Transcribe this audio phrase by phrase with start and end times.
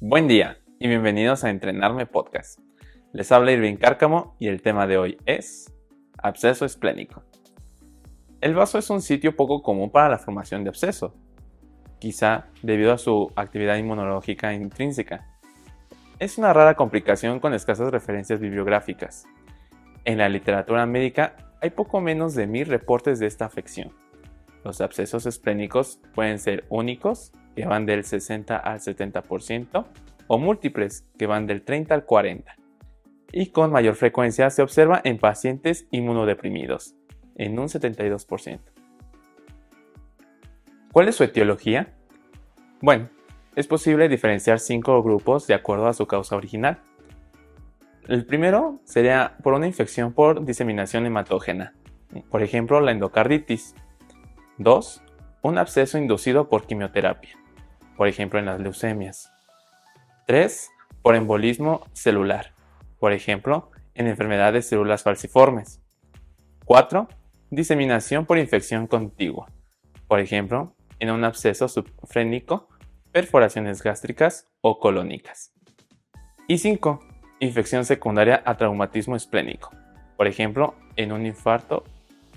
[0.00, 2.60] Buen día y bienvenidos a Entrenarme Podcast.
[3.14, 5.72] Les habla Irving Cárcamo y el tema de hoy es
[6.18, 7.24] absceso esplénico.
[8.42, 11.14] El vaso es un sitio poco común para la formación de absceso,
[11.98, 15.26] quizá debido a su actividad inmunológica intrínseca.
[16.18, 19.24] Es una rara complicación con escasas referencias bibliográficas.
[20.04, 23.94] En la literatura médica hay poco menos de mil reportes de esta afección.
[24.62, 29.86] Los abscesos esplénicos pueden ser únicos, que van del 60 al 70%,
[30.28, 32.44] o múltiples, que van del 30 al 40%.
[33.32, 36.94] Y con mayor frecuencia se observa en pacientes inmunodeprimidos,
[37.34, 38.60] en un 72%.
[40.92, 41.92] ¿Cuál es su etiología?
[42.80, 43.10] Bueno,
[43.56, 46.82] es posible diferenciar cinco grupos de acuerdo a su causa original.
[48.06, 51.74] El primero sería por una infección por diseminación hematógena,
[52.30, 53.74] por ejemplo la endocarditis,
[54.58, 55.02] 2.
[55.42, 57.36] Un absceso inducido por quimioterapia,
[57.96, 59.32] por ejemplo en las leucemias.
[60.26, 60.70] 3.
[61.02, 62.54] Por embolismo celular,
[62.98, 65.80] por ejemplo en enfermedades de células falciformes.
[66.64, 67.08] 4.
[67.50, 69.50] Diseminación por infección contigua,
[70.08, 72.68] por ejemplo en un absceso subfrénico,
[73.12, 75.52] perforaciones gástricas o colónicas.
[76.48, 77.00] Y 5.
[77.40, 79.70] Infección secundaria a traumatismo esplénico,
[80.16, 81.84] por ejemplo en un infarto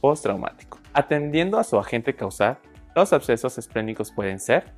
[0.00, 0.78] postraumático.
[0.92, 2.58] Atendiendo a su agente causal,
[2.94, 4.74] los abscesos esplénicos pueden ser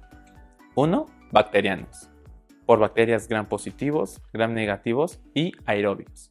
[0.77, 1.07] 1.
[1.31, 2.11] Bacterianos,
[2.67, 6.31] por bacterias gram positivos, gram negativos y aeróbicos.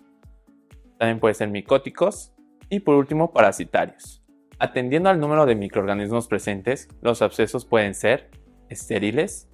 [0.97, 2.33] También pueden ser micóticos
[2.69, 4.23] y por último parasitarios.
[4.59, 8.31] Atendiendo al número de microorganismos presentes, los abscesos pueden ser
[8.69, 9.49] estériles,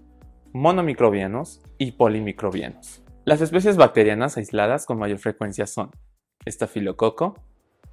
[0.54, 3.04] monomicrobianos y polimicrobianos.
[3.26, 5.92] Las especies bacterianas aisladas con mayor frecuencia son
[6.46, 7.36] estafilococo,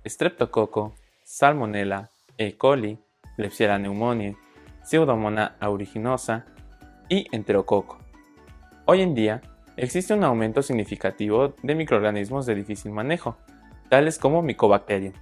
[0.05, 2.57] streptococo, salmonella, e.
[2.57, 2.99] coli,
[3.37, 4.37] Klebsiella pneumoniae,
[4.83, 6.47] Pseudomonas aeruginosa
[7.09, 7.99] y Enterococo.
[8.85, 9.43] Hoy en día,
[9.77, 13.37] existe un aumento significativo de microorganismos de difícil manejo,
[13.89, 15.13] tales como Mycobacterium,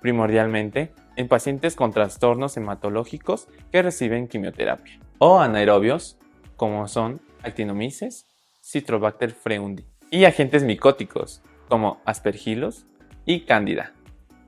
[0.00, 6.18] primordialmente en pacientes con trastornos hematológicos que reciben quimioterapia, o anaerobios,
[6.56, 8.26] como son Actinomyces,
[8.62, 12.86] Citrobacter freundi, y agentes micóticos, como Aspergillus
[13.26, 13.92] y Candida.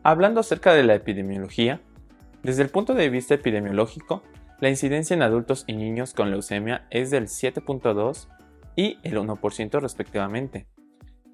[0.02, 1.80] Hablando acerca de la epidemiología,
[2.42, 4.22] desde el punto de vista epidemiológico,
[4.58, 8.28] la incidencia en adultos y niños con leucemia es del 7.2
[8.74, 10.66] y el 1% respectivamente.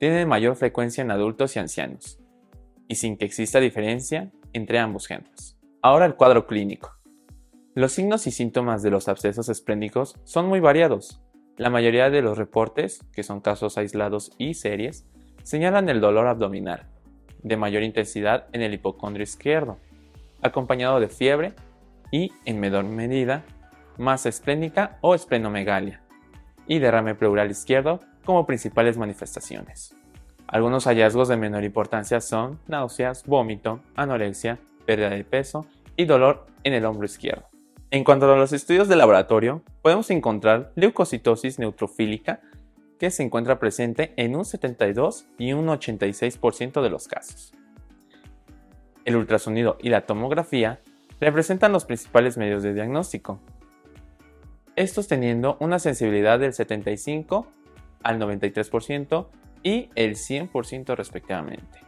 [0.00, 2.18] Tiene mayor frecuencia en adultos y ancianos,
[2.88, 5.56] y sin que exista diferencia entre ambos géneros.
[5.82, 6.96] Ahora el cuadro clínico.
[7.74, 11.22] Los signos y síntomas de los abscesos esplénicos son muy variados.
[11.56, 15.06] La mayoría de los reportes, que son casos aislados y series,
[15.44, 16.88] señalan el dolor abdominal,
[17.42, 19.78] de mayor intensidad en el hipocondrio izquierdo,
[20.42, 21.54] acompañado de fiebre
[22.12, 23.42] y, en menor medida,
[23.98, 26.00] masa esplénica o esplenomegalia,
[26.68, 29.96] y derrame pleural izquierdo como principales manifestaciones.
[30.46, 36.74] Algunos hallazgos de menor importancia son náuseas, vómito, anorexia, pérdida de peso y dolor en
[36.74, 37.48] el hombro izquierdo.
[37.90, 42.40] En cuanto a los estudios de laboratorio, podemos encontrar leucocitosis neutrofílica
[42.98, 47.52] que se encuentra presente en un 72 y un 86% de los casos.
[49.04, 50.80] El ultrasonido y la tomografía
[51.22, 53.38] representan los principales medios de diagnóstico,
[54.74, 57.46] estos teniendo una sensibilidad del 75
[58.02, 59.28] al 93%
[59.62, 61.78] y el 100% respectivamente,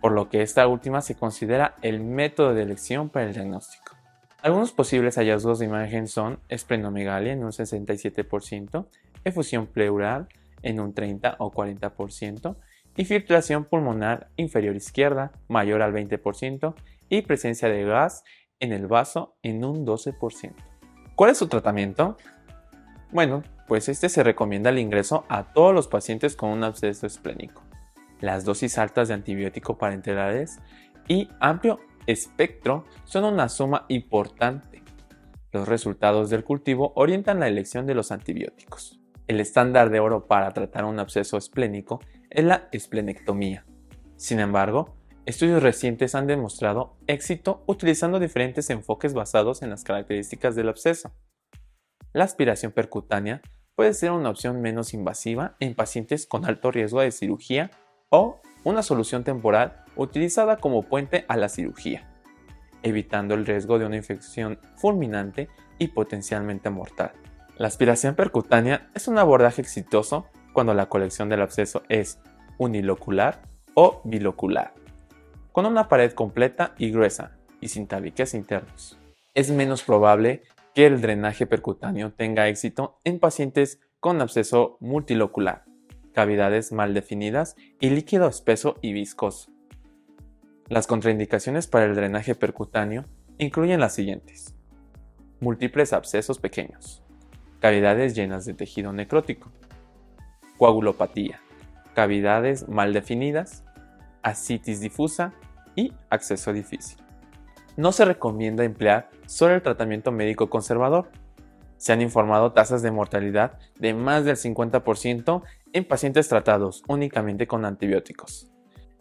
[0.00, 3.96] por lo que esta última se considera el método de elección para el diagnóstico.
[4.40, 8.86] Algunos posibles hallazgos de imagen son esplenomegalia en un 67%,
[9.24, 10.28] efusión pleural
[10.62, 12.56] en un 30 o 40%,
[12.96, 16.74] y filtración pulmonar inferior izquierda mayor al 20%
[17.08, 18.24] y presencia de gas
[18.60, 20.54] en el vaso en un 12%.
[21.14, 22.16] ¿Cuál es su tratamiento?
[23.10, 27.62] Bueno, pues este se recomienda el ingreso a todos los pacientes con un absceso esplénico,
[28.20, 30.58] las dosis altas de antibiótico parenterales
[31.08, 34.82] y amplio espectro son una suma importante.
[35.50, 39.01] Los resultados del cultivo orientan la elección de los antibióticos.
[39.32, 43.64] El estándar de oro para tratar un absceso esplénico es la esplenectomía.
[44.16, 50.68] Sin embargo, estudios recientes han demostrado éxito utilizando diferentes enfoques basados en las características del
[50.68, 51.14] absceso.
[52.12, 53.40] La aspiración percutánea
[53.74, 57.70] puede ser una opción menos invasiva en pacientes con alto riesgo de cirugía
[58.10, 62.06] o una solución temporal utilizada como puente a la cirugía,
[62.82, 65.48] evitando el riesgo de una infección fulminante
[65.78, 67.12] y potencialmente mortal.
[67.56, 72.18] La aspiración percutánea es un abordaje exitoso cuando la colección del absceso es
[72.58, 73.42] unilocular
[73.74, 74.72] o bilocular,
[75.52, 78.98] con una pared completa y gruesa y sin tabiques internos.
[79.34, 80.42] Es menos probable
[80.74, 85.64] que el drenaje percutáneo tenga éxito en pacientes con absceso multilocular,
[86.12, 89.50] cavidades mal definidas y líquido espeso y viscoso.
[90.68, 93.04] Las contraindicaciones para el drenaje percutáneo
[93.36, 94.54] incluyen las siguientes.
[95.40, 97.01] Múltiples abscesos pequeños,
[97.62, 99.52] cavidades llenas de tejido necrótico,
[100.58, 101.40] coagulopatía,
[101.94, 103.64] cavidades mal definidas,
[104.22, 105.32] ascitis difusa
[105.76, 106.98] y acceso difícil.
[107.76, 111.12] No se recomienda emplear solo el tratamiento médico conservador.
[111.76, 115.42] Se han informado tasas de mortalidad de más del 50%
[115.72, 118.50] en pacientes tratados únicamente con antibióticos.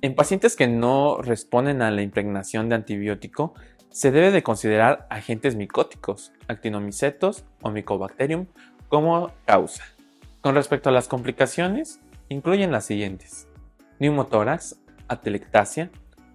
[0.04, 3.56] En pacientes que no responden a la impregnación de antibiótico,
[3.92, 8.48] se debe de considerar agentes micóticos, actinomicetos o mycobacterium
[8.88, 9.84] como causa.
[10.42, 12.00] Con respecto a las complicaciones,
[12.30, 13.48] incluyen las siguientes:
[14.00, 15.92] neumotórax, atelectasia,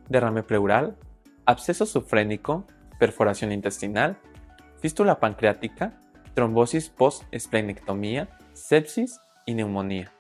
[0.09, 0.97] derrame pleural,
[1.47, 2.67] absceso sufrénico,
[2.99, 4.19] perforación intestinal,
[4.81, 6.01] fístula pancreática,
[6.35, 10.13] trombosis post-esplenectomía, sepsis y neumonía.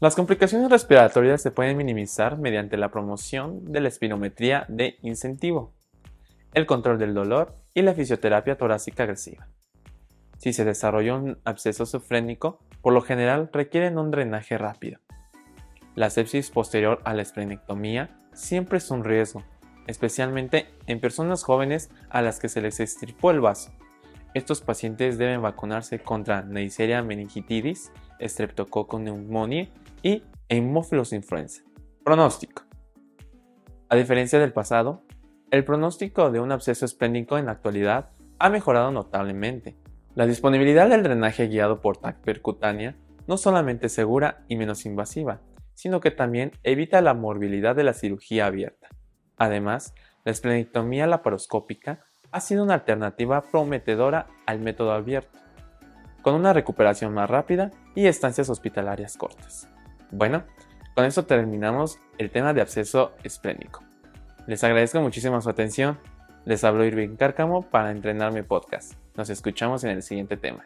[0.00, 5.74] Las complicaciones respiratorias se pueden minimizar mediante la promoción de la espinometría de incentivo,
[6.54, 9.48] el control del dolor y la fisioterapia torácica agresiva.
[10.38, 15.00] Si se desarrolla un absceso sufrénico, por lo general requieren un drenaje rápido.
[15.94, 19.42] La sepsis posterior a la esplenectomía siempre es un riesgo,
[19.88, 23.72] especialmente en personas jóvenes a las que se les estirpó el vaso.
[24.34, 27.90] Estos pacientes deben vacunarse contra Neisseria meningitidis,
[28.20, 29.00] Streptococcus
[30.02, 31.62] y Haemophilus influenza.
[32.04, 32.62] Pronóstico.
[33.88, 35.02] A diferencia del pasado,
[35.50, 39.76] el pronóstico de un absceso esplénico en la actualidad ha mejorado notablemente.
[40.14, 42.96] La disponibilidad del drenaje guiado por TAC percutánea
[43.26, 45.40] no solamente es segura y menos invasiva,
[45.74, 48.88] sino que también evita la morbilidad de la cirugía abierta.
[49.36, 55.38] Además, la esplenectomía laparoscópica ha sido una alternativa prometedora al método abierto,
[56.22, 59.68] con una recuperación más rápida y estancias hospitalarias cortas.
[60.10, 60.44] Bueno,
[60.94, 63.87] con eso terminamos el tema de absceso esplénico.
[64.48, 65.98] Les agradezco muchísimo su atención.
[66.46, 68.94] Les hablo Irving Cárcamo para Entrenarme Podcast.
[69.14, 70.64] Nos escuchamos en el siguiente tema.